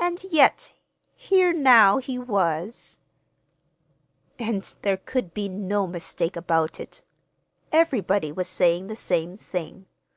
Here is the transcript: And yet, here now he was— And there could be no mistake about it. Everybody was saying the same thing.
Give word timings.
And 0.00 0.22
yet, 0.30 0.72
here 1.16 1.52
now 1.52 1.98
he 1.98 2.16
was— 2.16 2.98
And 4.38 4.62
there 4.82 4.98
could 4.98 5.34
be 5.34 5.48
no 5.48 5.88
mistake 5.88 6.36
about 6.36 6.78
it. 6.78 7.02
Everybody 7.72 8.30
was 8.30 8.46
saying 8.46 8.86
the 8.86 8.94
same 8.94 9.36
thing. 9.36 9.86